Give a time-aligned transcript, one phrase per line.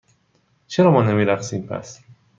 [0.67, 2.01] چرا ما نمی رقصیم، پس؟